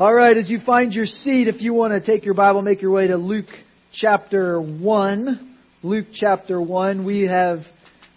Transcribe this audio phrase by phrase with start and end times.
[0.00, 2.80] All right, as you find your seat, if you want to take your Bible, make
[2.80, 3.48] your way to Luke
[3.92, 5.56] chapter 1.
[5.82, 7.04] Luke chapter 1.
[7.04, 7.62] We have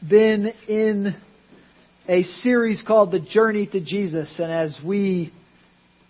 [0.08, 1.16] been in
[2.08, 5.34] a series called The Journey to Jesus, and as we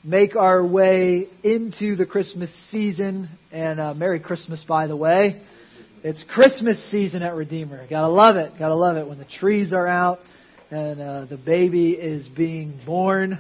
[0.03, 5.41] make our way into the Christmas season, and uh, Merry Christmas, by the way.
[6.03, 7.87] It's Christmas season at Redeemer.
[7.89, 8.59] Gotta love it.
[8.59, 10.19] Gotta love it when the trees are out
[10.69, 13.39] and uh, the baby is being born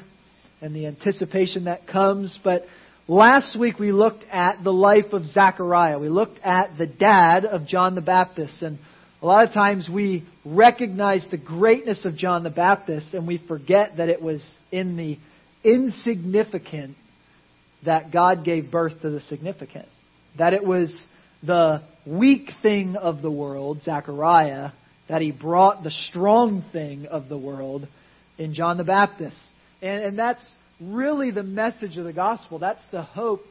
[0.61, 2.37] and the anticipation that comes.
[2.43, 2.65] But
[3.07, 5.99] last week we looked at the life of Zechariah.
[5.99, 8.61] We looked at the dad of John the Baptist.
[8.61, 8.77] And
[9.21, 13.97] a lot of times we recognize the greatness of John the Baptist and we forget
[13.97, 15.17] that it was in the
[15.63, 16.95] insignificant
[17.85, 19.87] that God gave birth to the significant.
[20.37, 20.95] That it was
[21.43, 24.71] the weak thing of the world, Zechariah,
[25.09, 27.87] that he brought the strong thing of the world
[28.37, 29.37] in John the Baptist.
[29.81, 30.41] And, and that's
[30.79, 32.59] really the message of the gospel.
[32.59, 33.41] That's the hope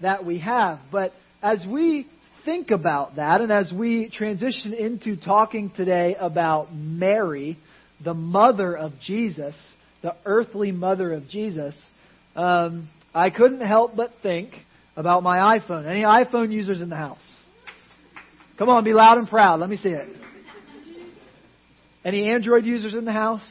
[0.00, 0.80] that we have.
[0.90, 2.06] But as we
[2.44, 7.58] think about that, and as we transition into talking today about Mary,
[8.02, 9.54] the mother of Jesus,
[10.02, 11.74] the earthly mother of Jesus,
[12.36, 14.50] um, I couldn't help but think
[14.96, 15.86] about my iPhone.
[15.86, 17.18] Any iPhone users in the house?
[18.58, 19.60] Come on, be loud and proud.
[19.60, 20.08] Let me see it.
[22.04, 23.44] Any Android users in the house?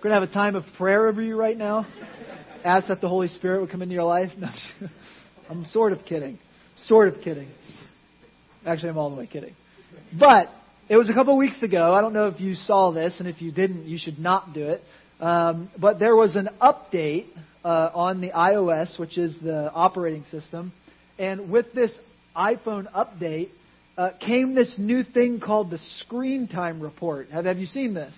[0.00, 1.86] We're going to have a time of prayer over you right now.
[2.64, 4.30] Ask that the Holy Spirit would come into your life.
[4.38, 4.48] No,
[5.50, 6.38] I'm sort of kidding.
[6.78, 7.48] Sort of kidding.
[8.64, 9.54] Actually, I'm all the way kidding.
[10.18, 10.48] But
[10.88, 11.92] it was a couple weeks ago.
[11.92, 14.68] I don't know if you saw this, and if you didn't, you should not do
[14.68, 14.80] it.
[15.20, 17.26] Um, but there was an update
[17.62, 20.72] uh, on the iOS, which is the operating system.
[21.18, 21.94] And with this
[22.34, 23.50] iPhone update
[23.98, 27.28] uh, came this new thing called the Screen Time Report.
[27.28, 28.14] Have, have you seen this?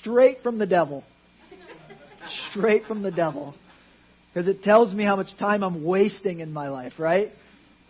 [0.00, 1.04] Straight from the devil.
[2.50, 3.54] Straight from the devil.
[4.32, 7.30] Because it tells me how much time I'm wasting in my life, right?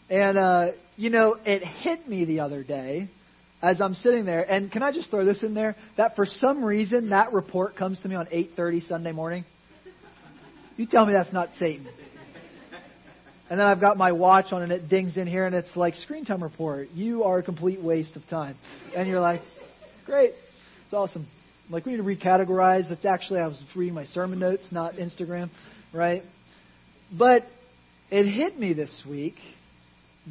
[0.08, 3.08] And, uh, you know, it hit me the other day
[3.60, 5.74] as I'm sitting there, and can I just throw this in there?
[5.96, 9.44] That for some reason that report comes to me on 8:30 Sunday morning.
[10.76, 11.88] You tell me that's not Satan.
[13.50, 15.94] And then I've got my watch on and it dings in here and it's like
[15.94, 16.90] screen time report.
[16.92, 18.56] You are a complete waste of time.
[18.94, 19.40] And you're like,
[20.04, 20.34] great,
[20.84, 21.26] it's awesome.
[21.70, 22.88] Like we need to recategorize.
[22.88, 25.50] That's actually I was reading my sermon notes, not Instagram,
[25.92, 26.22] right?
[27.16, 27.44] But
[28.10, 29.34] it hit me this week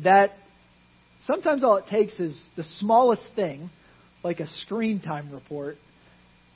[0.03, 0.31] that
[1.25, 3.69] sometimes all it takes is the smallest thing,
[4.23, 5.77] like a screen time report,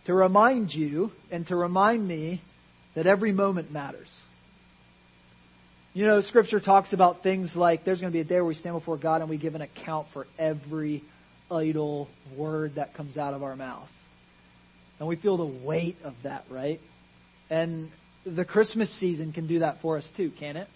[0.06, 2.42] to remind you and to remind me
[2.96, 4.10] that every moment matters.
[5.94, 8.56] You know, Scripture talks about things like there's going to be a day where we
[8.56, 11.04] stand before God and we give an account for every
[11.52, 13.90] idle word that comes out of our mouth.
[15.02, 16.80] And we feel the weight of that, right?
[17.50, 17.90] And
[18.24, 20.68] the Christmas season can do that for us too, can it?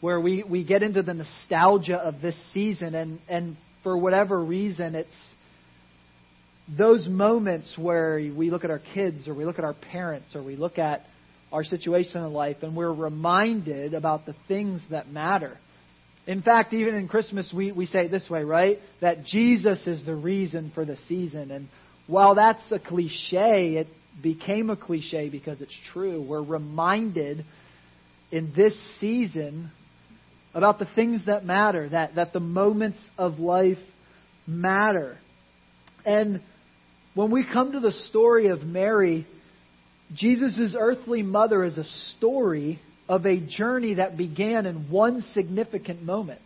[0.00, 4.96] Where we, we get into the nostalgia of this season, and, and for whatever reason,
[4.96, 5.08] it's
[6.76, 10.42] those moments where we look at our kids, or we look at our parents, or
[10.42, 11.06] we look at
[11.52, 15.56] our situation in life, and we're reminded about the things that matter.
[16.26, 18.78] In fact, even in Christmas, we, we say it this way, right?
[19.00, 21.52] That Jesus is the reason for the season.
[21.52, 21.68] And
[22.06, 23.88] while that's a cliche, it
[24.22, 26.22] became a cliche because it's true.
[26.22, 27.44] We're reminded
[28.30, 29.70] in this season
[30.54, 33.78] about the things that matter, that, that the moments of life
[34.46, 35.18] matter.
[36.04, 36.40] And
[37.14, 39.26] when we come to the story of Mary,
[40.14, 41.84] Jesus' earthly mother is a
[42.16, 46.40] story of a journey that began in one significant moment.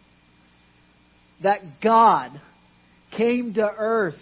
[1.43, 2.41] That God
[3.17, 4.15] came to earth.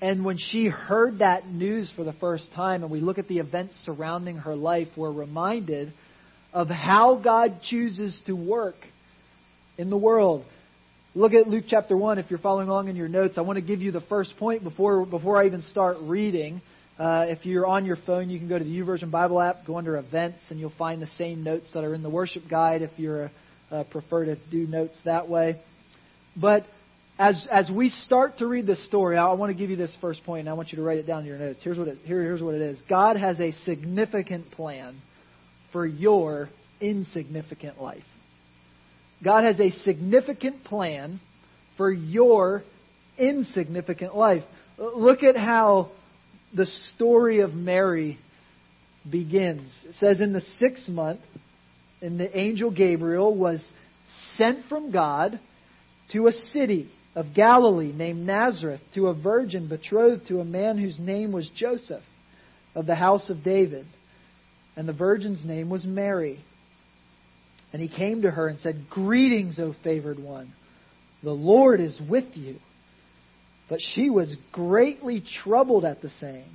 [0.00, 3.38] And when she heard that news for the first time, and we look at the
[3.38, 5.92] events surrounding her life, we're reminded
[6.52, 8.76] of how God chooses to work
[9.76, 10.44] in the world.
[11.14, 13.38] Look at Luke chapter 1 if you're following along in your notes.
[13.38, 16.60] I want to give you the first point before, before I even start reading.
[16.96, 19.78] Uh, if you're on your phone, you can go to the YouVersion Bible app, go
[19.78, 22.90] under events, and you'll find the same notes that are in the worship guide if
[22.96, 23.28] you
[23.70, 25.60] uh, prefer to do notes that way.
[26.36, 26.66] But
[27.18, 30.22] as, as we start to read this story, I want to give you this first
[30.24, 31.60] point, and I want you to write it down in your notes.
[31.64, 35.00] Here's what it, here, here's what it is God has a significant plan
[35.72, 36.48] for your
[36.80, 38.04] insignificant life.
[39.22, 41.20] God has a significant plan
[41.76, 42.62] for your
[43.18, 44.44] insignificant life.
[44.78, 45.90] Look at how
[46.54, 48.18] the story of Mary
[49.10, 49.76] begins.
[49.88, 51.20] It says, In the sixth month,
[52.00, 53.66] and the angel Gabriel was
[54.36, 55.40] sent from God
[56.12, 56.88] to a city
[57.18, 62.04] of Galilee named Nazareth to a virgin betrothed to a man whose name was Joseph
[62.76, 63.86] of the house of David.
[64.76, 66.38] and the virgin's name was Mary.
[67.72, 70.52] And he came to her and said, Greetings, O favored one.
[71.24, 72.58] The Lord is with you.
[73.68, 76.48] But she was greatly troubled at the saying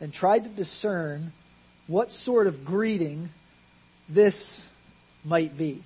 [0.00, 1.32] and tried to discern
[1.86, 3.28] what sort of greeting
[4.12, 4.34] this
[5.24, 5.84] might be.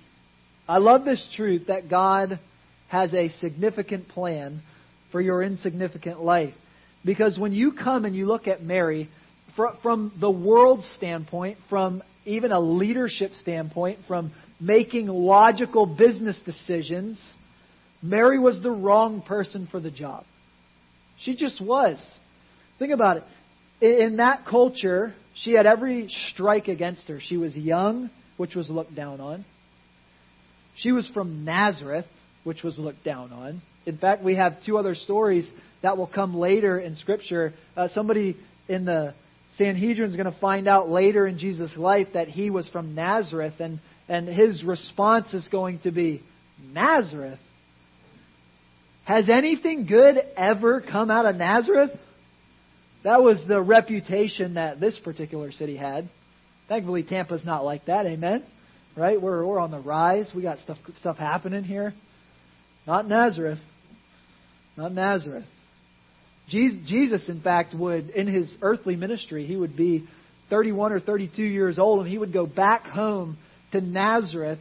[0.67, 2.39] I love this truth that God
[2.87, 4.61] has a significant plan
[5.11, 6.53] for your insignificant life.
[7.05, 9.09] Because when you come and you look at Mary,
[9.81, 17.21] from the world's standpoint, from even a leadership standpoint, from making logical business decisions,
[18.01, 20.25] Mary was the wrong person for the job.
[21.19, 22.01] She just was.
[22.77, 23.23] Think about it.
[23.79, 27.19] In that culture, she had every strike against her.
[27.19, 29.45] She was young, which was looked down on.
[30.77, 32.05] She was from Nazareth,
[32.47, 33.61] which was looked down on.
[33.85, 35.47] In fact, we have two other stories
[35.83, 37.53] that will come later in Scripture.
[37.75, 39.13] Uh, somebody in the
[39.57, 43.59] Sanhedrin is going to find out later in Jesus' life that he was from Nazareth,
[43.59, 46.23] and, and his response is going to be,
[46.71, 47.39] Nazareth?
[49.03, 51.91] Has anything good ever come out of Nazareth?
[53.03, 56.09] That was the reputation that this particular city had.
[56.67, 58.05] Thankfully, Tampa's not like that.
[58.05, 58.43] Amen.
[58.95, 59.21] Right?
[59.21, 60.29] We're we're on the rise.
[60.35, 61.93] We got stuff stuff happening here.
[62.87, 63.59] Not Nazareth.
[64.77, 65.45] Not Nazareth.
[66.47, 70.07] Jesus, in fact, would in his earthly ministry, he would be
[70.49, 73.37] 31 or 32 years old, and he would go back home
[73.73, 74.59] to Nazareth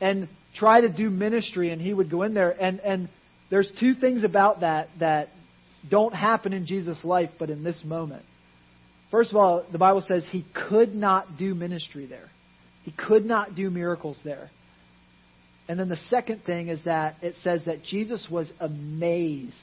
[0.00, 1.70] and try to do ministry.
[1.70, 3.08] And he would go in there, and and
[3.50, 5.30] there's two things about that that
[5.90, 8.24] don't happen in Jesus' life, but in this moment.
[9.10, 12.28] First of all, the Bible says he could not do ministry there.
[12.84, 14.50] He could not do miracles there.
[15.68, 19.54] And then the second thing is that it says that Jesus was amazed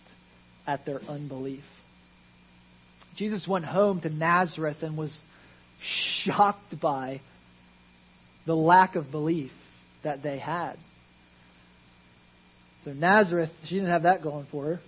[0.68, 1.64] at their unbelief.
[3.16, 5.16] Jesus went home to Nazareth and was
[6.24, 7.22] shocked by
[8.46, 9.52] the lack of belief
[10.04, 10.78] that they had.
[12.84, 14.80] So Nazareth, she didn't have that going for her.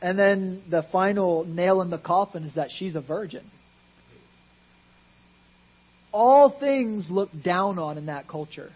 [0.00, 3.44] And then the final nail in the coffin is that she's a virgin.
[6.12, 8.70] All things looked down on in that culture.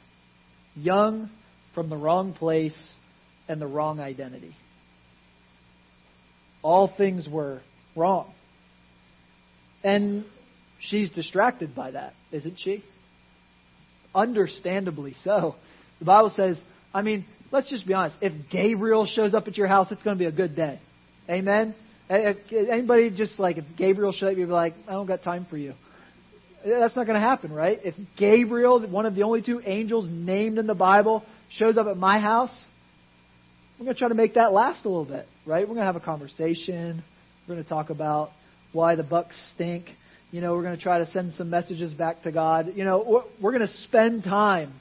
[0.75, 1.31] Young,
[1.75, 2.77] from the wrong place,
[3.49, 4.55] and the wrong identity.
[6.63, 7.61] All things were
[7.97, 8.33] wrong.
[9.83, 10.25] And
[10.81, 12.85] she's distracted by that, isn't she?
[14.15, 15.57] Understandably so.
[15.99, 16.61] The Bible says,
[16.95, 18.17] I mean, let's just be honest.
[18.21, 20.79] If Gabriel shows up at your house, it's going to be a good day.
[21.29, 21.75] Amen?
[22.09, 25.47] If anybody just like, if Gabriel showed up, you'd be like, I don't got time
[25.49, 25.75] for you.
[26.65, 27.81] That's not going to happen, right?
[27.83, 31.97] If Gabriel, one of the only two angels named in the Bible, shows up at
[31.97, 32.55] my house,
[33.79, 35.63] we're going to try to make that last a little bit, right?
[35.63, 37.03] We're going to have a conversation.
[37.47, 38.31] We're going to talk about
[38.73, 39.87] why the Bucs stink.
[40.31, 42.73] You know, we're going to try to send some messages back to God.
[42.75, 44.75] You know, we're going to spend time.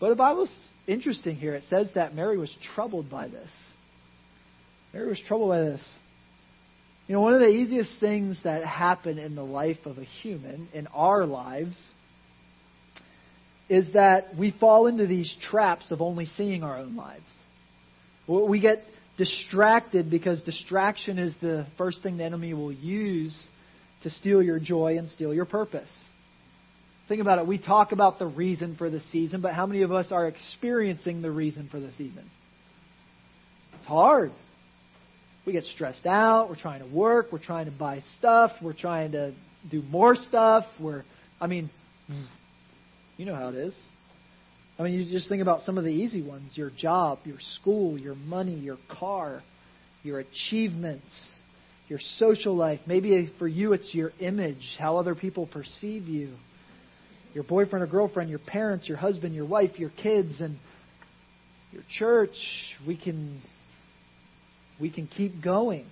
[0.00, 0.50] But the Bible's
[0.86, 1.54] interesting here.
[1.54, 3.50] It says that Mary was troubled by this.
[4.92, 5.82] Mary was troubled by this.
[7.06, 10.68] You know, one of the easiest things that happen in the life of a human,
[10.72, 11.76] in our lives,
[13.74, 17.24] is that we fall into these traps of only seeing our own lives.
[18.28, 18.84] We get
[19.18, 23.36] distracted because distraction is the first thing the enemy will use
[24.04, 25.88] to steal your joy and steal your purpose.
[27.08, 27.46] Think about it.
[27.46, 31.20] We talk about the reason for the season, but how many of us are experiencing
[31.20, 32.30] the reason for the season?
[33.74, 34.30] It's hard.
[35.46, 36.48] We get stressed out.
[36.48, 37.32] We're trying to work.
[37.32, 38.52] We're trying to buy stuff.
[38.62, 39.34] We're trying to
[39.68, 40.64] do more stuff.
[40.80, 41.02] We're,
[41.40, 41.70] I mean,
[43.16, 43.74] you know how it is.
[44.78, 47.98] I mean, you just think about some of the easy ones your job, your school,
[47.98, 49.42] your money, your car,
[50.02, 51.14] your achievements,
[51.88, 52.80] your social life.
[52.86, 56.34] Maybe for you, it's your image, how other people perceive you
[57.34, 60.56] your boyfriend or girlfriend, your parents, your husband, your wife, your kids, and
[61.72, 62.36] your church.
[62.86, 63.42] We can
[64.80, 65.86] we can keep going.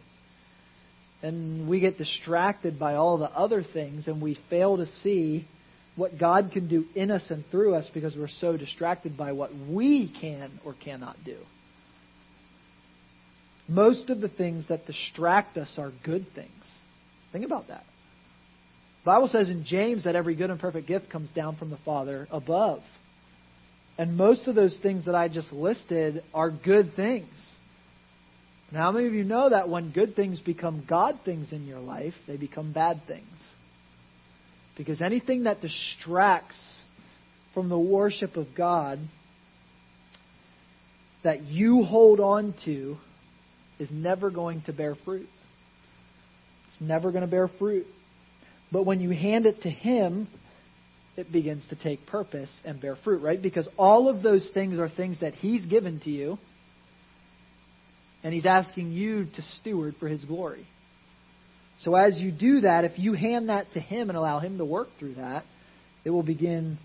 [1.22, 5.46] And we get distracted by all the other things and we fail to see
[5.96, 9.50] what God can do in us and through us because we're so distracted by what
[9.54, 11.36] we can or cannot do.
[13.68, 16.50] Most of the things that distract us are good things.
[17.32, 17.84] Think about that.
[19.02, 21.78] The Bible says in James that every good and perfect gift comes down from the
[21.78, 22.80] Father above.
[23.98, 27.28] And most of those things that I just listed are good things.
[28.72, 31.80] Now, how many of you know that when good things become God things in your
[31.80, 33.26] life, they become bad things?
[34.76, 36.58] Because anything that distracts
[37.54, 38.98] from the worship of God
[41.22, 42.96] that you hold on to
[43.78, 45.28] is never going to bear fruit.
[46.68, 47.86] It's never going to bear fruit.
[48.70, 50.28] But when you hand it to Him,
[51.16, 53.40] it begins to take purpose and bear fruit, right?
[53.40, 56.38] Because all of those things are things that He's given to you,
[58.24, 60.66] and He's asking you to steward for His glory.
[61.84, 64.64] So as you do that, if you hand that to Him and allow Him to
[64.64, 65.44] work through that,
[66.04, 66.78] it will begin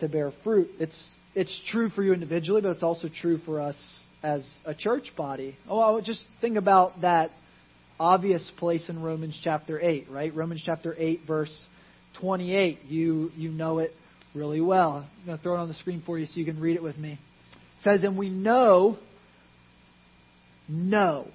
[0.00, 0.68] to bear fruit.
[0.78, 0.96] It's
[1.34, 3.76] it's true for you individually, but it's also true for us
[4.22, 5.56] as a church body.
[5.68, 7.30] Oh, well, just think about that
[8.00, 10.34] obvious place in Romans chapter 8, right?
[10.34, 11.54] Romans chapter 8, verse
[12.20, 12.78] 28.
[12.86, 13.92] You, you know it
[14.34, 15.06] really well.
[15.20, 16.82] I'm going to throw it on the screen for you so you can read it
[16.82, 17.12] with me.
[17.12, 17.18] It
[17.84, 18.98] says, And we know,
[20.68, 21.28] know.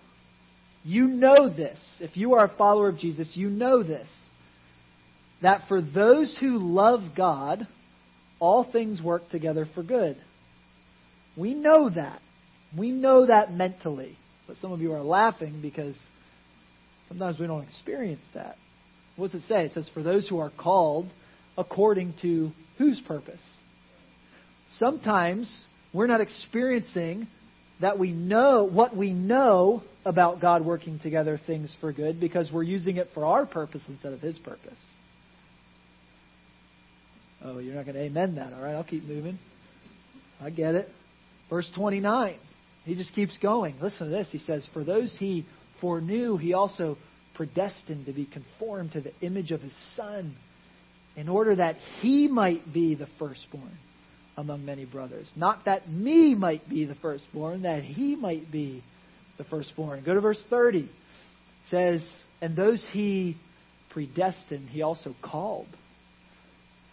[0.83, 1.77] You know this.
[1.99, 4.07] If you are a follower of Jesus, you know this.
[5.41, 7.67] That for those who love God,
[8.39, 10.17] all things work together for good.
[11.37, 12.21] We know that.
[12.77, 14.17] We know that mentally.
[14.47, 15.95] But some of you are laughing because
[17.07, 18.55] sometimes we don't experience that.
[19.15, 19.65] What does it say?
[19.65, 21.07] It says, For those who are called
[21.57, 23.41] according to whose purpose?
[24.79, 25.53] Sometimes
[25.93, 27.27] we're not experiencing
[27.81, 32.63] that we know what we know about God working together things for good because we're
[32.63, 34.79] using it for our purpose instead of His purpose.
[37.43, 38.53] Oh, you're not going to amen that.
[38.53, 39.39] All right, I'll keep moving.
[40.39, 40.89] I get it.
[41.49, 42.35] Verse 29.
[42.85, 43.75] He just keeps going.
[43.81, 44.27] Listen to this.
[44.31, 45.45] He says, For those he
[45.81, 46.97] foreknew, he also
[47.35, 50.35] predestined to be conformed to the image of his Son,
[51.15, 53.77] in order that he might be the firstborn
[54.37, 55.29] among many brothers.
[55.35, 58.83] Not that me might be the firstborn, that he might be
[59.37, 60.03] the firstborn.
[60.03, 60.79] Go to verse 30.
[60.79, 60.89] It
[61.69, 62.07] says,
[62.41, 63.37] And those he
[63.91, 65.67] predestined, he also called.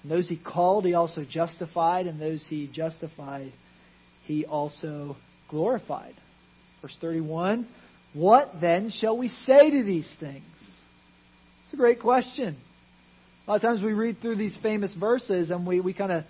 [0.03, 3.53] And those he called, he also justified, and those he justified,
[4.25, 5.17] he also
[5.49, 6.15] glorified.
[6.83, 7.67] Verse 31
[8.15, 10.45] What then shall we say to these things?
[11.65, 12.57] It's a great question.
[13.47, 16.25] A lot of times we read through these famous verses and we, we kind of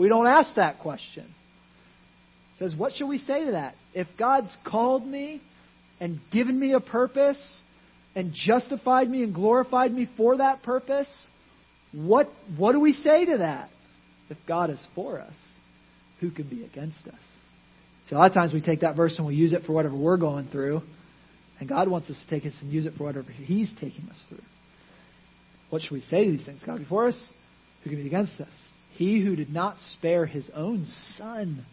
[0.00, 1.24] we don't ask that question.
[1.24, 3.74] It says, What shall we say to that?
[3.92, 5.42] If God's called me
[6.00, 7.40] and given me a purpose
[8.14, 11.06] and justified me and glorified me for that purpose,
[11.92, 13.68] what, what do we say to that?
[14.30, 15.34] If God is for us,
[16.20, 17.20] who can be against us?
[18.08, 19.96] See, a lot of times we take that verse and we use it for whatever
[19.96, 20.80] we're going through,
[21.58, 24.18] and God wants us to take us and use it for whatever He's taking us
[24.30, 24.38] through.
[25.68, 26.62] What should we say to these things?
[26.64, 27.22] God before us,
[27.84, 28.48] who can be against us?
[28.92, 31.64] He who did not spare His own Son,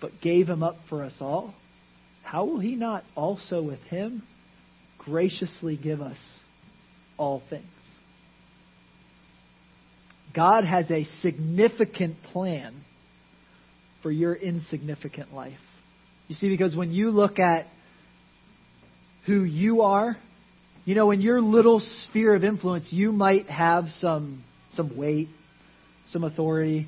[0.00, 1.54] but gave Him up for us all,
[2.22, 4.22] how will He not also with Him
[4.98, 6.18] graciously give us
[7.16, 7.64] all things?
[10.34, 12.74] God has a significant plan
[14.02, 15.58] for your insignificant life.
[16.28, 17.66] You see, because when you look at
[19.24, 20.16] who you are,
[20.84, 24.44] you know, in your little sphere of influence, you might have some
[24.74, 25.28] some weight,
[26.12, 26.86] some authority.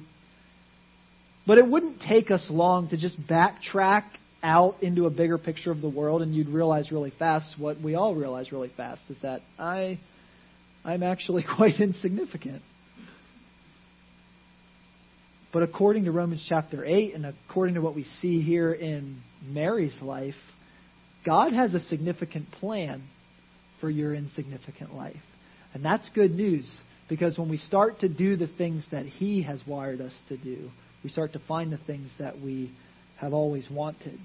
[1.47, 4.05] But it wouldn't take us long to just backtrack
[4.43, 7.97] out into a bigger picture of the world and you'd realize really fast what we
[7.97, 9.99] all realize really fast is that I
[10.85, 12.63] I'm actually quite insignificant.
[15.53, 19.97] But according to Romans chapter 8 and according to what we see here in Mary's
[20.03, 20.35] life,
[21.25, 23.03] God has a significant plan
[23.81, 25.17] for your insignificant life.
[25.75, 26.69] And that's good news
[27.09, 30.71] because when we start to do the things that He has wired us to do,
[31.03, 32.71] we start to find the things that we
[33.17, 34.19] have always wanted.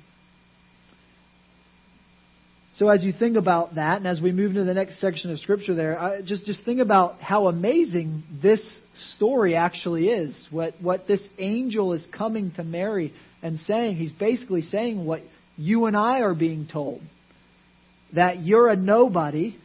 [2.78, 5.40] So as you think about that, and as we move into the next section of
[5.40, 8.68] Scripture there, I, just, just think about how amazing this
[9.16, 10.48] story actually is.
[10.50, 13.14] What, what this angel is coming to Mary
[13.44, 13.98] and saying.
[13.98, 15.22] He's basically saying what
[15.56, 17.02] you and I are being told.
[18.16, 19.56] That you're a nobody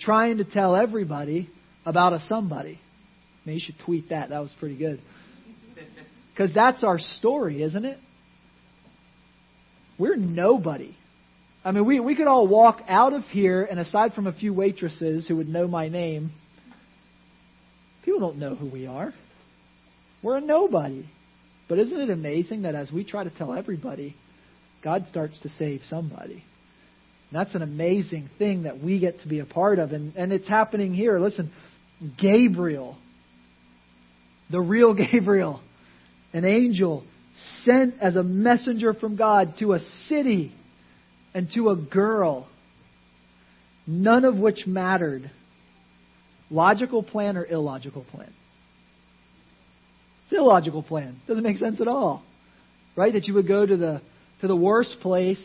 [0.00, 1.48] trying to tell everybody
[1.86, 2.80] about a somebody.
[2.80, 4.30] I mean, you should tweet that.
[4.30, 5.00] That was pretty good.
[6.32, 7.98] Because that's our story, isn't it?
[9.98, 10.96] We're nobody
[11.64, 14.52] I mean, we, we could all walk out of here, and aside from a few
[14.52, 16.30] waitresses who would know my name,
[18.04, 19.14] people don't know who we are.
[20.22, 21.06] We're a nobody.
[21.66, 24.14] But isn't it amazing that as we try to tell everybody,
[24.82, 26.44] God starts to save somebody?
[27.30, 29.92] And that's an amazing thing that we get to be a part of.
[29.92, 31.18] And, and it's happening here.
[31.18, 31.50] Listen,
[32.18, 32.96] Gabriel,
[34.50, 35.60] the real Gabriel,
[36.32, 37.04] an angel
[37.62, 40.52] sent as a messenger from God to a city
[41.32, 42.48] and to a girl,
[43.86, 45.30] none of which mattered.
[46.50, 48.32] Logical plan or illogical plan?
[50.24, 51.16] It's illogical plan.
[51.26, 52.22] Doesn't make sense at all.
[52.96, 53.12] Right?
[53.12, 54.02] That you would go to the
[54.40, 55.42] to the worst place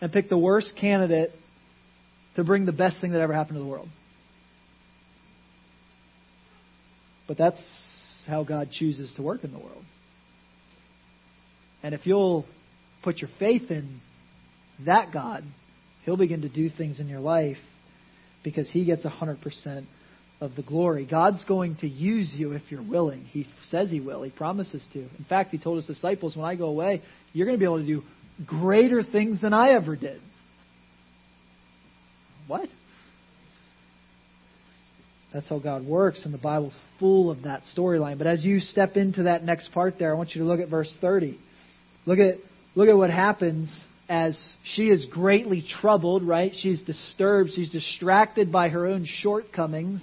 [0.00, 1.32] and pick the worst candidate
[2.36, 3.88] to bring the best thing that ever happened to the world.
[7.26, 7.60] But that's
[8.26, 9.84] how God chooses to work in the world.
[11.82, 12.46] And if you'll
[13.02, 14.00] put your faith in
[14.86, 15.44] that God,
[16.04, 17.58] He'll begin to do things in your life
[18.42, 19.84] because He gets 100%
[20.40, 21.06] of the glory.
[21.06, 23.24] God's going to use you if you're willing.
[23.26, 24.22] He says He will.
[24.22, 24.98] He promises to.
[25.00, 27.02] In fact, He told His disciples, when I go away,
[27.32, 28.02] you're going to be able to do
[28.44, 30.20] greater things than I ever did.
[32.46, 32.68] What?
[35.32, 38.18] That's how God works, and the Bible's full of that storyline.
[38.18, 40.68] But as you step into that next part there, I want you to look at
[40.68, 41.38] verse 30.
[42.04, 42.36] Look at,
[42.74, 43.72] look at what happens
[44.08, 44.38] as
[44.74, 46.52] she is greatly troubled, right?
[46.60, 47.50] She's disturbed.
[47.54, 50.02] She's distracted by her own shortcomings.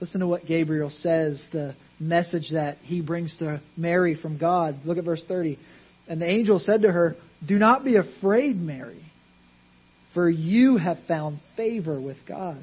[0.00, 4.80] Listen to what Gabriel says, the message that he brings to Mary from God.
[4.86, 5.58] Look at verse 30.
[6.08, 9.04] And the angel said to her, Do not be afraid, Mary,
[10.14, 12.62] for you have found favor with God.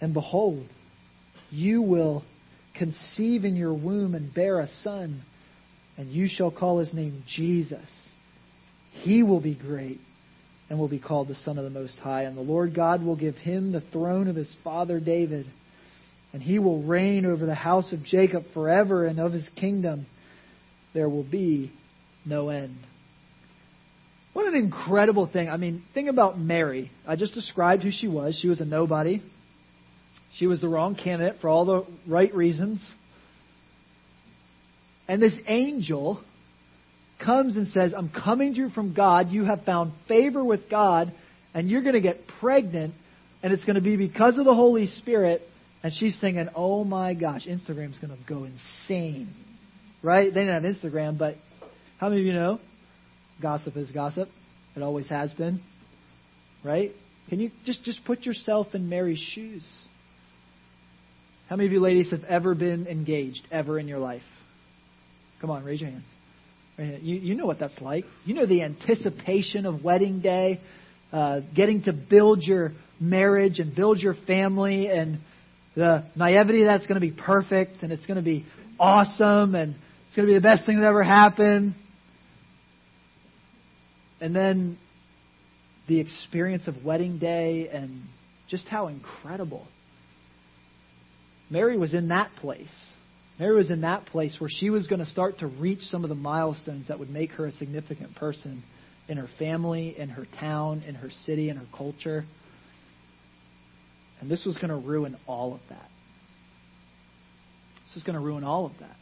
[0.00, 0.66] And behold,
[1.50, 2.24] you will
[2.76, 5.22] conceive in your womb and bear a son,
[5.96, 7.88] and you shall call his name Jesus.
[8.92, 10.00] He will be great
[10.70, 12.22] and will be called the Son of the Most High.
[12.22, 15.46] And the Lord God will give him the throne of his father David,
[16.32, 20.06] and he will reign over the house of Jacob forever, and of his kingdom
[20.94, 21.72] there will be
[22.24, 22.76] no end.
[24.34, 25.48] What an incredible thing.
[25.48, 26.90] I mean, think about Mary.
[27.06, 28.38] I just described who she was.
[28.40, 29.22] She was a nobody.
[30.38, 32.80] She was the wrong candidate for all the right reasons.
[35.08, 36.22] And this angel
[37.24, 39.30] comes and says, I'm coming to you from God.
[39.30, 41.12] You have found favor with God,
[41.54, 42.94] and you're going to get pregnant,
[43.42, 45.42] and it's going to be because of the Holy Spirit.
[45.82, 49.32] And she's thinking, oh my gosh, Instagram's going to go insane.
[50.02, 50.32] Right?
[50.32, 51.34] They didn't have Instagram, but
[51.98, 52.60] how many of you know?
[53.42, 54.28] Gossip is gossip.
[54.76, 55.60] It always has been.
[56.64, 56.92] Right?
[57.28, 59.64] Can you just, just put yourself in Mary's shoes?
[61.48, 64.22] How many of you ladies have ever been engaged, ever in your life?
[65.40, 66.04] Come on, raise your hands.
[66.78, 68.04] You, you know what that's like.
[68.24, 70.60] You know the anticipation of wedding day,
[71.12, 75.18] uh, getting to build your marriage and build your family, and
[75.74, 78.44] the naivety that's going to be perfect and it's going to be
[78.80, 79.74] awesome and
[80.08, 81.74] it's going to be the best thing that ever happened.
[84.20, 84.76] And then
[85.86, 88.02] the experience of wedding day and
[88.48, 89.66] just how incredible
[91.50, 92.68] Mary was in that place.
[93.38, 96.08] Mary was in that place where she was going to start to reach some of
[96.08, 98.62] the milestones that would make her a significant person
[99.08, 102.24] in her family, in her town, in her city, in her culture.
[104.20, 105.88] And this was going to ruin all of that.
[107.86, 108.96] This was going to ruin all of that.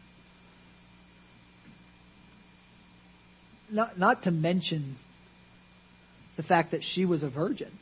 [3.72, 4.96] Not, not to mention
[6.36, 7.72] the fact that she was a virgin.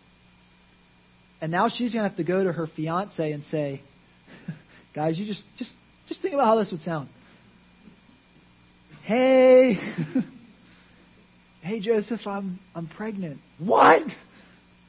[1.40, 3.82] And now she's going to have to go to her fiance and say,
[4.94, 5.72] Guys, you just just
[6.08, 7.08] just think about how this would sound.
[9.04, 9.74] Hey,
[11.62, 13.40] hey Joseph, I'm I'm pregnant.
[13.58, 14.02] What?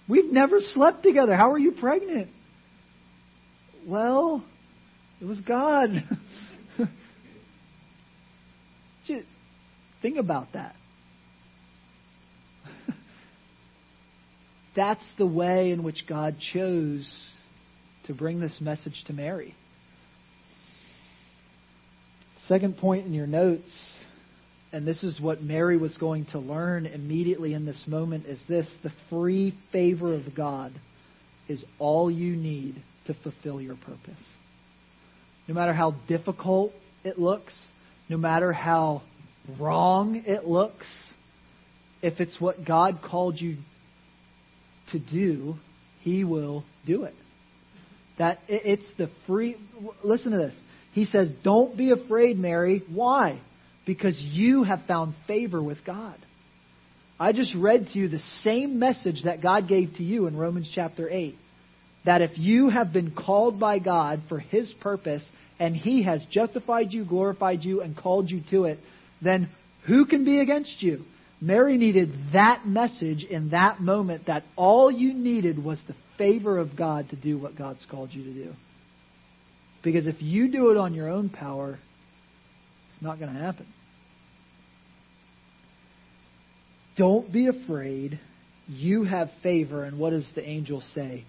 [0.08, 1.34] We've never slept together.
[1.36, 2.30] How are you pregnant?
[3.88, 4.44] Well,
[5.20, 5.90] it was God.
[9.08, 9.24] just
[10.02, 10.76] think about that.
[14.76, 17.10] That's the way in which God chose
[18.08, 19.56] to bring this message to Mary.
[22.48, 23.72] Second point in your notes,
[24.72, 28.70] and this is what Mary was going to learn immediately in this moment, is this
[28.84, 30.72] the free favor of God
[31.48, 32.76] is all you need
[33.08, 34.24] to fulfill your purpose.
[35.48, 36.72] No matter how difficult
[37.04, 37.54] it looks,
[38.10, 39.02] no matter how
[39.60, 40.88] wrong it looks,
[42.02, 43.58] if it's what God called you
[44.92, 45.56] to do,
[46.02, 47.16] He will do it.
[48.18, 49.58] That it's the free.
[50.04, 50.56] Listen to this.
[50.94, 52.84] He says, Don't be afraid, Mary.
[52.90, 53.40] Why?
[53.86, 56.16] Because you have found favor with God.
[57.20, 60.70] I just read to you the same message that God gave to you in Romans
[60.74, 61.36] chapter 8.
[62.06, 65.24] That if you have been called by God for His purpose,
[65.60, 68.80] and He has justified you, glorified you, and called you to it,
[69.22, 69.50] then
[69.86, 71.04] who can be against you?
[71.42, 76.76] Mary needed that message in that moment that all you needed was the favor of
[76.76, 78.54] God to do what God's called you to do.
[79.84, 81.80] Because if you do it on your own power,
[82.90, 83.68] it's not going to happen.
[86.98, 88.20] Don't be afraid.
[88.68, 89.84] You have favor.
[89.84, 91.26] And what does the angel say?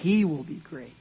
[0.00, 0.92] He will be great.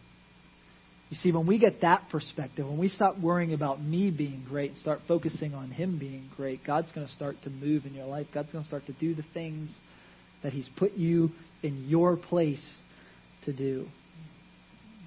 [1.10, 4.72] You see, when we get that perspective, when we stop worrying about me being great
[4.72, 8.06] and start focusing on Him being great, God's going to start to move in your
[8.06, 8.28] life.
[8.34, 9.70] God's going to start to do the things
[10.44, 11.32] that He's put you
[11.64, 12.64] in your place
[13.48, 13.88] to do.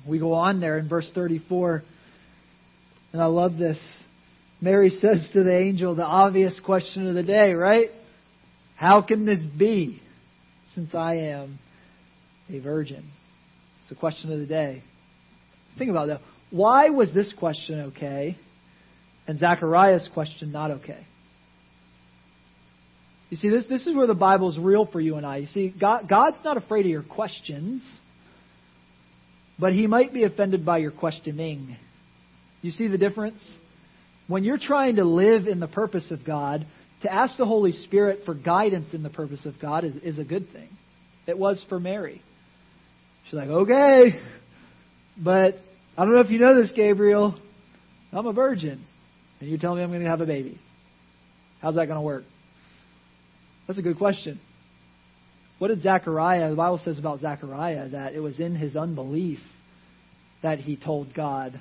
[0.08, 1.82] We go on there in verse 34,
[3.12, 3.78] and I love this.
[4.60, 7.90] Mary says to the angel the obvious question of the day, right?
[8.76, 10.00] How can this be
[10.74, 11.58] since I am
[12.48, 13.04] a virgin?
[13.80, 14.82] It's the question of the day.
[15.78, 16.20] Think about that.
[16.50, 18.36] Why was this question okay
[19.28, 21.06] and Zechariah's question not okay?
[23.28, 25.36] You see, this, this is where the Bible's real for you and I.
[25.36, 27.82] You see, God, God's not afraid of your questions,
[29.60, 31.76] but He might be offended by your questioning.
[32.62, 33.40] You see the difference?
[34.26, 36.66] When you're trying to live in the purpose of God,
[37.02, 40.24] to ask the Holy Spirit for guidance in the purpose of God is, is a
[40.24, 40.68] good thing.
[41.26, 42.22] It was for Mary.
[43.24, 44.20] She's like, okay,
[45.16, 45.56] but
[45.96, 47.38] I don't know if you know this, Gabriel.
[48.12, 48.84] I'm a virgin.
[49.40, 50.58] And you tell me I'm going to have a baby.
[51.62, 52.24] How's that going to work?
[53.66, 54.40] That's a good question.
[55.60, 59.40] What did Zechariah, the Bible says about Zechariah, that it was in his unbelief
[60.42, 61.60] that he told God,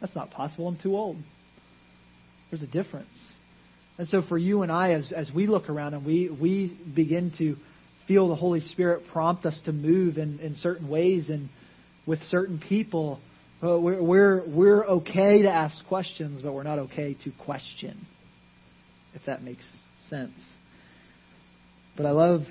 [0.00, 1.16] that's not possible, I'm too old.
[2.50, 3.06] There's a difference.
[3.98, 7.32] And so for you and I, as, as we look around and we, we begin
[7.38, 7.54] to
[8.08, 11.50] feel the Holy Spirit prompt us to move in, in certain ways and
[12.04, 13.20] with certain people,
[13.62, 18.04] uh, we're, we're, we're okay to ask questions, but we're not okay to question,
[19.14, 19.64] if that makes
[20.10, 20.32] sense.
[21.96, 22.42] But I love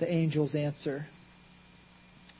[0.00, 1.06] the angel's answer.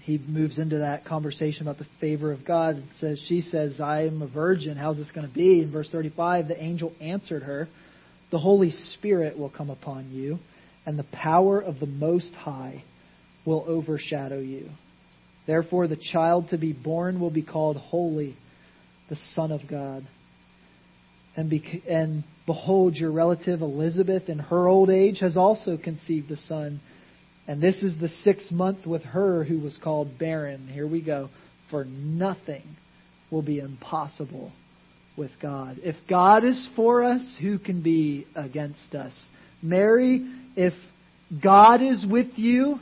[0.03, 4.05] He moves into that conversation about the favor of God and says, She says, I
[4.05, 4.77] am a virgin.
[4.77, 5.61] How's this going to be?
[5.61, 7.69] In verse 35, the angel answered her,
[8.31, 10.39] The Holy Spirit will come upon you,
[10.87, 12.83] and the power of the Most High
[13.45, 14.71] will overshadow you.
[15.47, 18.37] Therefore, the child to be born will be called Holy,
[19.09, 20.07] the Son of God.
[21.37, 26.37] And, be, and behold, your relative Elizabeth, in her old age, has also conceived a
[26.37, 26.81] son.
[27.47, 30.69] And this is the sixth month with her who was called barren.
[30.69, 31.31] Here we go.
[31.71, 32.63] For nothing
[33.31, 34.53] will be impossible
[35.17, 35.79] with God.
[35.83, 39.13] If God is for us, who can be against us?
[39.63, 40.27] Mary,
[40.57, 40.73] if
[41.43, 42.79] God is with you,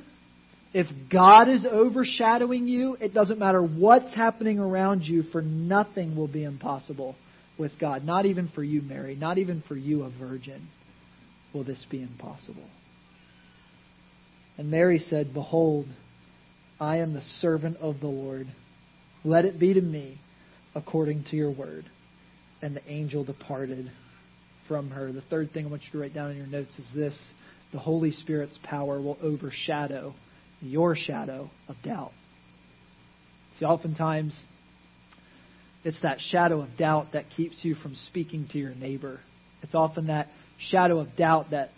[0.73, 6.29] if God is overshadowing you, it doesn't matter what's happening around you, for nothing will
[6.29, 7.17] be impossible
[7.59, 8.05] with God.
[8.05, 9.15] Not even for you, Mary.
[9.15, 10.69] Not even for you, a virgin,
[11.55, 12.69] will this be impossible.
[14.59, 15.87] And Mary said, Behold,
[16.81, 18.49] I am the servant of the Lord.
[19.25, 20.19] Let it be to me
[20.75, 21.87] according to your word.
[22.61, 23.91] And the angel departed
[24.67, 25.13] from her.
[25.13, 27.17] The third thing I want you to write down in your notes is this
[27.73, 30.15] the Holy Spirit's power will overshadow
[30.61, 32.13] your shadow of doubt.
[33.59, 34.39] See, oftentimes,
[35.85, 39.21] it's that shadow of doubt that keeps you from speaking to your neighbor.
[39.63, 41.71] It's often that shadow of doubt that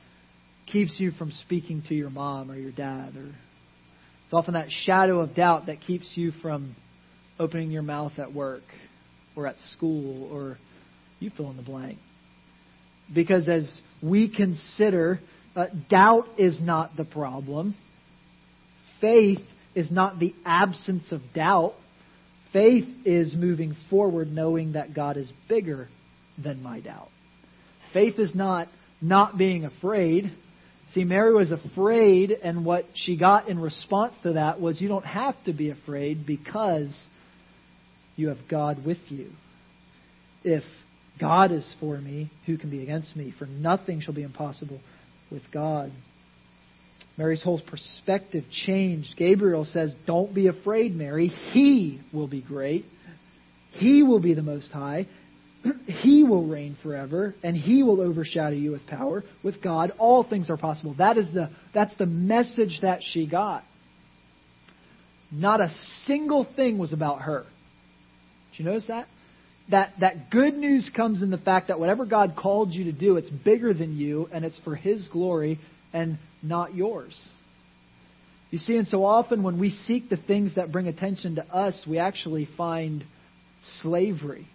[0.73, 3.17] keeps you from speaking to your mom or your dad.
[3.17, 6.77] Or it's often that shadow of doubt that keeps you from
[7.39, 8.63] opening your mouth at work
[9.37, 10.59] or at school or
[11.19, 11.99] you fill in the blank.
[13.13, 13.71] Because as
[14.03, 15.21] we consider,
[15.57, 17.75] uh, doubt is not the problem.
[19.01, 19.41] Faith
[19.75, 21.75] is not the absence of doubt.
[22.53, 25.89] Faith is moving forward knowing that God is bigger
[26.43, 27.09] than my doubt.
[27.93, 28.69] Faith is not
[29.01, 30.31] not being afraid.
[30.95, 35.07] See, Mary was afraid, and what she got in response to that was you don't
[35.07, 36.93] have to be afraid because
[38.17, 39.31] you have God with you.
[40.43, 40.65] If
[41.21, 43.33] God is for me, who can be against me?
[43.39, 44.81] For nothing shall be impossible
[45.31, 45.93] with God.
[47.17, 49.15] Mary's whole perspective changed.
[49.17, 51.29] Gabriel says, Don't be afraid, Mary.
[51.29, 52.85] He will be great.
[53.73, 55.07] He will be the Most High.
[55.87, 59.25] he will reign forever, and He will overshadow you with power.
[59.43, 60.95] With God, all things are possible.
[60.99, 63.65] That is the, that's the message that she got.
[65.31, 65.73] Not a
[66.07, 67.45] single thing was about her.
[68.53, 69.07] Did you notice that?
[69.71, 73.17] That, that good news comes in the fact that whatever God called you to do,
[73.17, 75.61] it's bigger than you, and it's for His glory,
[75.93, 77.17] and not yours.
[78.51, 81.85] You see, and so often when we seek the things that bring attention to us,
[81.89, 83.05] we actually find
[83.81, 84.49] slavery.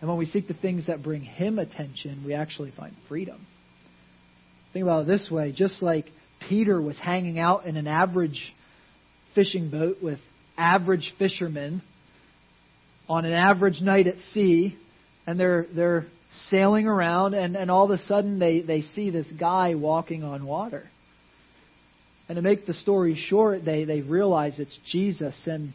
[0.00, 3.46] And when we seek the things that bring Him attention, we actually find freedom.
[4.72, 6.06] Think about it this way just like
[6.48, 8.54] Peter was hanging out in an average
[9.34, 10.18] fishing boat with
[10.56, 11.82] average fishermen
[13.08, 14.76] on an average night at sea,
[15.26, 16.06] and they're, they're
[16.50, 20.44] sailing around, and, and all of a sudden they, they see this guy walking on
[20.44, 20.88] water.
[22.28, 25.34] And to make the story short, they, they realize it's Jesus.
[25.46, 25.72] And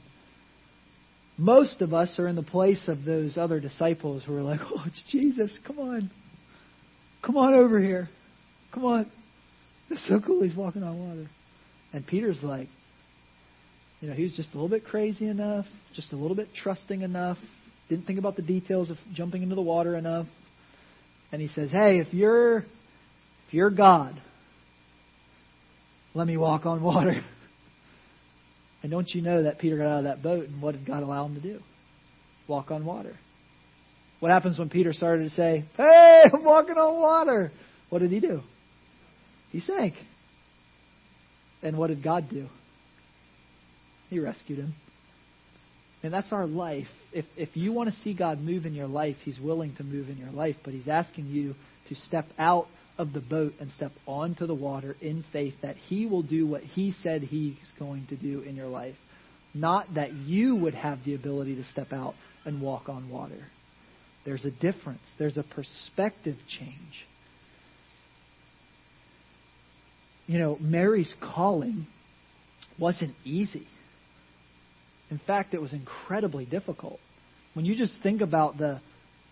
[1.38, 4.84] most of us are in the place of those other disciples who are like, oh,
[4.86, 5.52] it's Jesus.
[5.66, 6.12] Come on.
[7.26, 8.10] Come on over here.
[8.74, 9.12] Come on.
[9.90, 11.30] It's so cool he's walking on water.
[11.94, 12.68] And Peter's like,
[14.02, 15.66] You know, he was just a little bit crazy enough,
[15.96, 17.38] just a little bit trusting enough,
[17.90, 20.26] didn't think about the details of jumping into the water enough.
[21.32, 24.20] And he says, "Hey, if you're if you're God,
[26.14, 27.22] let me walk on water."
[28.84, 31.02] And don't you know that Peter got out of that boat and what did God
[31.02, 31.60] allow him to do?
[32.48, 33.16] Walk on water.
[34.20, 37.52] What happens when Peter started to say, Hey, I'm walking on water?
[37.90, 38.42] What did he do?
[39.52, 39.96] He sank.
[41.62, 42.48] And what did God do?
[44.10, 44.76] He rescued him.
[46.04, 46.88] And that's our life.
[47.14, 50.10] If, if you want to see God move in your life, He's willing to move
[50.10, 51.56] in your life, but He's asking you
[51.88, 52.68] to step out
[52.98, 56.62] of the boat and step onto the water in faith that He will do what
[56.62, 58.96] He said He's going to do in your life.
[59.54, 63.48] Not that you would have the ability to step out and walk on water.
[64.26, 67.06] There's a difference, there's a perspective change.
[70.26, 71.86] You know, Mary's calling
[72.80, 73.68] wasn't easy.
[75.12, 77.00] In fact, it was incredibly difficult.
[77.54, 78.80] When you just think about the,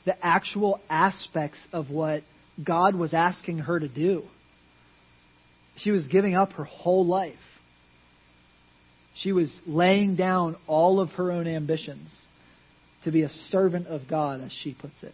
[0.06, 2.24] the actual aspects of what
[2.64, 4.24] God was asking her to do,
[5.78, 7.36] she was giving up her whole life.
[9.22, 12.10] She was laying down all of her own ambitions
[13.04, 15.14] to be a servant of God, as she puts it.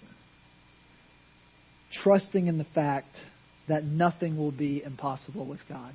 [2.04, 3.16] Trusting in the fact
[3.68, 5.94] that nothing will be impossible with God.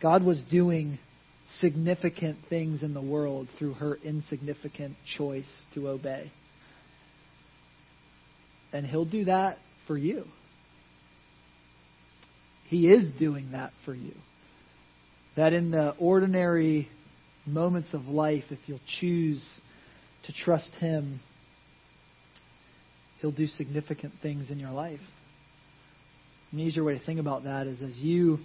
[0.00, 0.98] God was doing
[1.60, 6.30] significant things in the world through her insignificant choice to obey.
[8.72, 10.24] And He'll do that for you.
[12.68, 14.14] He is doing that for you.
[15.36, 16.88] That in the ordinary
[17.46, 19.44] moments of life, if you'll choose
[20.24, 21.20] to trust Him,
[23.20, 25.00] He'll do significant things in your life.
[26.50, 28.38] An easier way to think about that is as you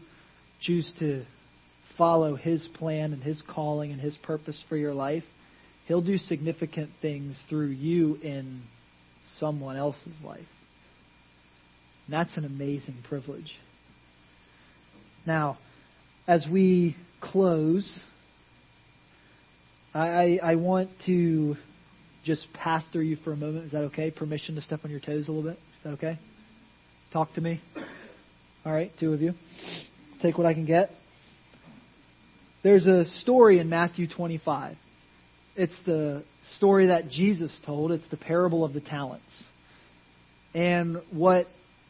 [0.62, 1.26] choose to
[1.98, 5.24] follow His plan and His calling and His purpose for your life,
[5.88, 8.62] He'll do significant things through you in
[9.40, 10.40] someone else's life.
[12.06, 13.54] And that's an amazing privilege.
[15.26, 15.58] Now,
[16.28, 18.00] as we close,
[19.94, 21.56] I, I want to
[22.24, 23.66] just pass through you for a moment.
[23.66, 24.12] Is that okay?
[24.12, 25.60] Permission to step on your toes a little bit?
[25.78, 26.20] Is that okay?
[27.12, 27.62] Talk to me.
[28.66, 29.34] All right, two of you.
[30.22, 30.92] Take what I can get.
[32.64, 34.76] There's a story in Matthew 25.
[35.58, 36.24] It's the
[36.58, 37.92] story that Jesus told.
[37.92, 39.44] It's the parable of the talents.
[40.54, 41.48] And what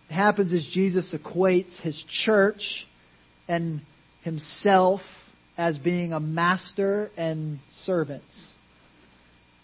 [0.10, 2.86] happens is Jesus equates his church
[3.50, 3.82] and
[4.24, 5.02] himself
[5.58, 8.26] as being a master and servants.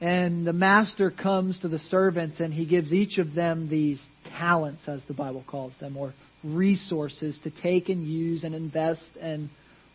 [0.02, 4.04] And the master comes to the servants and he gives each of them these
[4.38, 6.14] talents, as the Bible calls them, or
[6.44, 9.50] resources to take and use and invest and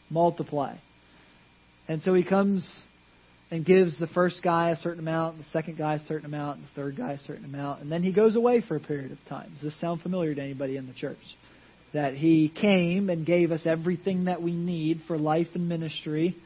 [0.09, 0.77] multiply.
[1.89, 2.67] And so he comes
[3.51, 6.69] and gives the first guy a certain amount, the second guy a certain amount, the
[6.75, 9.51] third guy a certain amount, and then he goes away for a period of time.
[9.55, 11.17] Does this sound familiar to anybody in the church?
[11.95, 16.37] That he came and gave us everything that we need for life and ministry,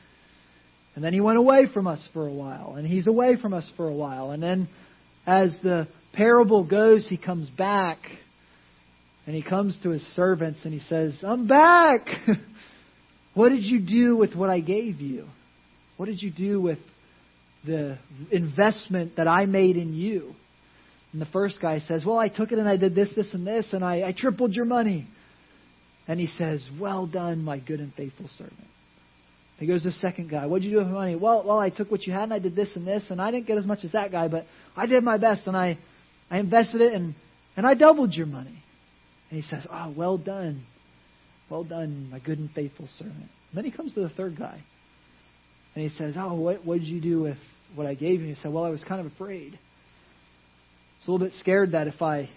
[0.94, 3.68] and then he went away from us for a while, and he's away from us
[3.76, 4.68] for a while, and then
[5.26, 7.98] as the parable goes, he comes back,
[9.26, 12.06] and he comes to his servants and he says, I'm back!
[13.34, 15.26] What did you do with what I gave you?
[15.96, 16.78] What did you do with
[17.64, 17.98] the
[18.30, 20.34] investment that I made in you?
[21.12, 23.46] And the first guy says, Well, I took it and I did this, this, and
[23.46, 25.06] this, and I, I tripled your money.
[26.08, 28.56] And he says, Well done, my good and faithful servant.
[29.58, 31.16] He goes to the second guy, What'd you do with my money?
[31.16, 33.30] Well, well, I took what you had and I did this and this, and I
[33.30, 34.46] didn't get as much as that guy, but
[34.76, 35.78] I did my best and I,
[36.30, 37.14] I invested it and,
[37.56, 38.58] and I doubled your money.
[39.30, 40.64] And he says, Oh, well done,
[41.50, 43.16] well done, my good and faithful servant.
[43.16, 44.58] And then he comes to the third guy.
[45.74, 47.36] And he says, Oh, what, what did you do with
[47.74, 48.28] what I gave you?
[48.28, 49.54] He said, Well, I was kind of afraid.
[49.54, 49.58] I
[51.00, 52.30] was a little bit scared that if I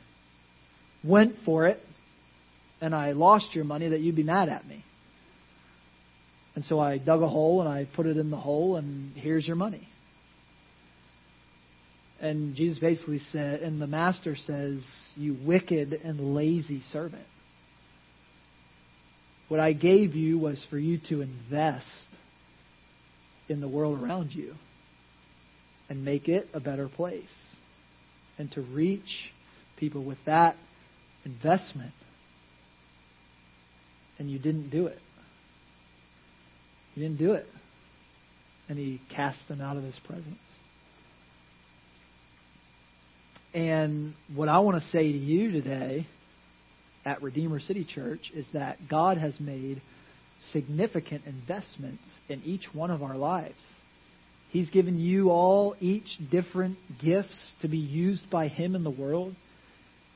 [1.04, 1.80] went for it
[2.82, 4.84] and I lost your money, that you'd be mad at me.
[6.56, 9.46] And so I dug a hole and I put it in the hole, and here's
[9.46, 9.88] your money.
[12.22, 14.82] And Jesus basically said, and the master says,
[15.16, 17.26] You wicked and lazy servant.
[19.48, 21.86] What I gave you was for you to invest
[23.48, 24.56] in the world around you
[25.90, 27.24] and make it a better place
[28.38, 29.32] and to reach
[29.78, 30.56] people with that
[31.24, 31.94] investment.
[34.18, 35.00] And you didn't do it.
[36.96, 37.46] You didn't do it.
[38.70, 40.38] And he cast them out of his presence.
[43.54, 46.08] And what I want to say to you today
[47.06, 49.82] at Redeemer City Church is that God has made
[50.52, 53.62] significant investments in each one of our lives.
[54.56, 59.36] He's given you all each different gifts to be used by Him in the world.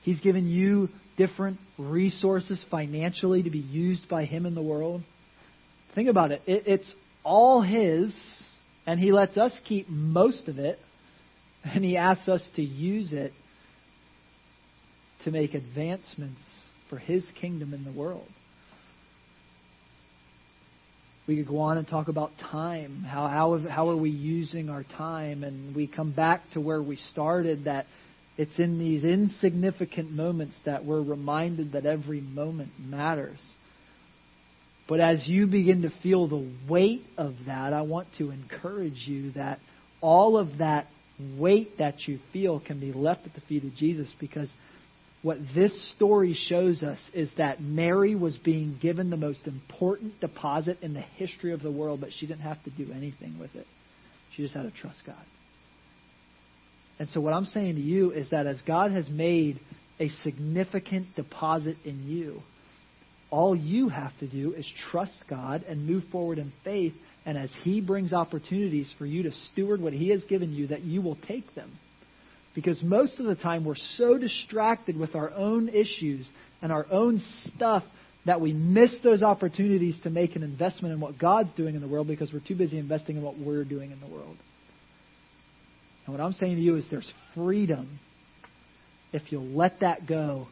[0.04, 5.04] He's given you different resources financially to be used by Him in the world.
[5.94, 6.42] Think about it.
[6.46, 8.16] it it's all His,
[8.88, 10.80] and He lets us keep most of it,
[11.66, 13.34] and He asks us to use it
[15.26, 16.40] to make advancements
[16.90, 18.30] for His kingdom in the world.
[21.30, 23.04] We could go on and talk about time.
[23.04, 25.44] How, how, how are we using our time?
[25.44, 27.86] And we come back to where we started that
[28.36, 33.38] it's in these insignificant moments that we're reminded that every moment matters.
[34.88, 39.34] But as you begin to feel the weight of that, I want to encourage you
[39.34, 39.60] that
[40.02, 40.88] all of that
[41.38, 44.50] weight that you feel can be left at the feet of Jesus because
[45.22, 50.78] what this story shows us is that Mary was being given the most important deposit
[50.82, 53.68] in the history of the world, but she didn't have to do anything with it.
[54.36, 55.16] She just had to trust God.
[57.00, 59.60] And so, what I'm saying to you is that as God has made
[60.00, 62.42] a significant deposit in you,
[63.30, 66.94] all you have to do is trust God and move forward in faith.
[67.26, 70.82] And as He brings opportunities for you to steward what He has given you, that
[70.82, 71.72] you will take them.
[72.60, 76.28] Because most of the time we're so distracted with our own issues
[76.62, 77.24] and our own
[77.56, 77.84] stuff
[78.26, 81.88] that we miss those opportunities to make an investment in what God's doing in the
[81.88, 84.36] world because we're too busy investing in what we're doing in the world.
[86.06, 87.98] And what I'm saying to you is there's freedom
[89.14, 90.48] if you'll let that go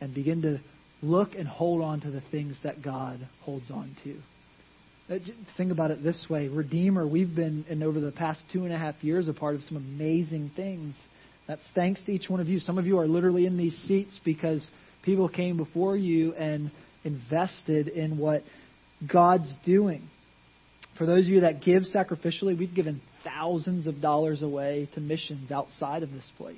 [0.00, 0.60] and begin to
[1.02, 4.14] look and hold on to the things that God holds on to.
[5.12, 5.18] Uh,
[5.56, 8.78] think about it this way Redeemer, we've been, in over the past two and a
[8.78, 10.94] half years, a part of some amazing things.
[11.48, 12.60] That's thanks to each one of you.
[12.60, 14.64] Some of you are literally in these seats because
[15.02, 16.70] people came before you and
[17.04, 18.42] invested in what
[19.10, 20.02] God's doing.
[20.98, 25.50] For those of you that give sacrificially, we've given thousands of dollars away to missions
[25.50, 26.56] outside of this place.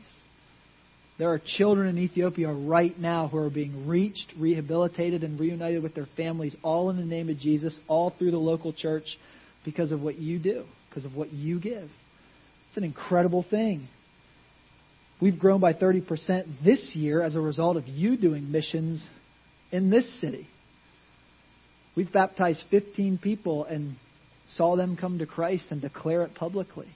[1.18, 5.94] There are children in Ethiopia right now who are being reached, rehabilitated, and reunited with
[5.94, 9.05] their families, all in the name of Jesus, all through the local church
[9.64, 11.90] because of what you do, because of what you give.
[12.68, 13.87] It's an incredible thing.
[15.20, 19.06] We've grown by 30% this year as a result of you doing missions
[19.70, 20.46] in this city.
[21.94, 23.96] We've baptized 15 people and
[24.56, 26.88] saw them come to Christ and declare it publicly.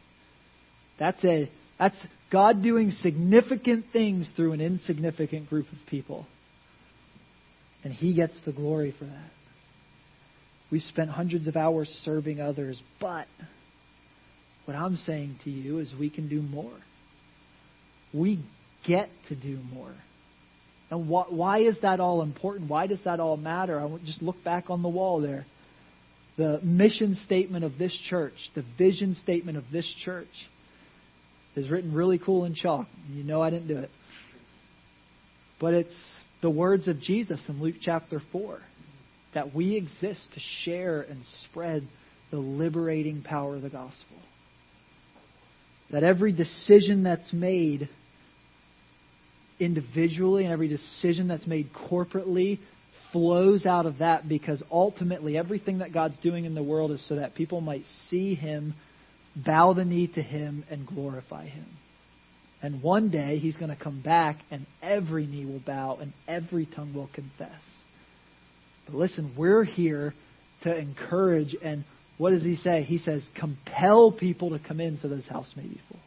[0.98, 1.96] That's a that's
[2.30, 6.26] God doing significant things through an insignificant group of people.
[7.82, 9.30] And he gets the glory for that.
[10.70, 13.26] We've spent hundreds of hours serving others, but
[14.64, 16.72] what I'm saying to you is we can do more.
[18.14, 18.40] We
[18.86, 19.94] get to do more.
[20.90, 22.70] And wh- why is that all important?
[22.70, 23.80] Why does that all matter?
[23.80, 25.44] I just look back on the wall there.
[26.36, 30.28] The mission statement of this church, the vision statement of this church,
[31.56, 32.86] is written really cool in chalk.
[33.10, 33.90] You know I didn't do it.
[35.60, 35.94] But it's
[36.42, 38.58] the words of Jesus in Luke chapter 4
[39.34, 41.86] that we exist to share and spread
[42.30, 44.16] the liberating power of the gospel.
[45.90, 47.88] That every decision that's made
[49.58, 52.58] individually and every decision that's made corporately
[53.12, 57.16] flows out of that because ultimately everything that God's doing in the world is so
[57.16, 58.74] that people might see Him,
[59.36, 61.66] bow the knee to Him, and glorify Him.
[62.60, 66.66] And one day He's going to come back and every knee will bow and every
[66.66, 67.62] tongue will confess.
[68.86, 70.12] But listen, we're here
[70.64, 71.84] to encourage and
[72.18, 72.82] what does He say?
[72.82, 76.00] He says, compel people to come in so this house may be full.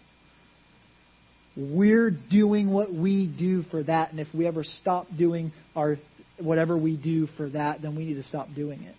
[1.57, 5.97] We're doing what we do for that, and if we ever stop doing our
[6.39, 8.95] whatever we do for that, then we need to stop doing it.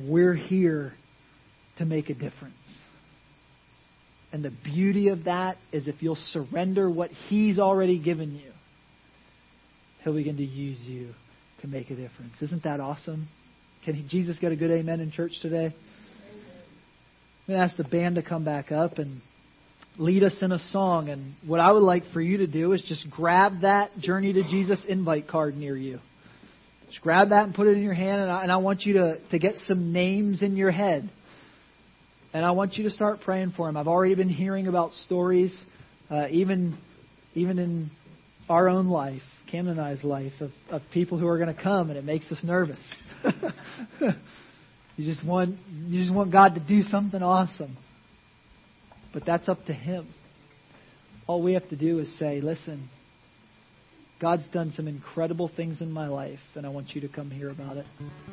[0.00, 0.94] We're here
[1.76, 2.54] to make a difference.
[4.32, 8.50] And the beauty of that is if you'll surrender what He's already given you,
[10.02, 11.12] He'll begin to use you
[11.60, 12.32] to make a difference.
[12.40, 13.28] Isn't that awesome?
[13.84, 15.74] Can Jesus get a good amen in church today?
[17.48, 19.20] I'm going to ask the band to come back up and
[19.98, 21.08] lead us in a song.
[21.08, 24.42] And what I would like for you to do is just grab that Journey to
[24.44, 25.98] Jesus invite card near you.
[26.86, 28.94] Just grab that and put it in your hand, and I, and I want you
[28.94, 31.10] to, to get some names in your head.
[32.32, 33.76] And I want you to start praying for them.
[33.76, 35.58] I've already been hearing about stories,
[36.10, 36.78] uh, even
[37.34, 37.90] even in
[38.48, 41.88] our own life, Cam and I's life, of, of people who are going to come,
[41.88, 42.78] and it makes us nervous.
[44.96, 47.76] You just want you just want God to do something awesome.
[49.12, 50.08] But that's up to him.
[51.26, 52.88] All we have to do is say, "Listen,
[54.20, 57.50] God's done some incredible things in my life, and I want you to come hear
[57.50, 57.86] about it.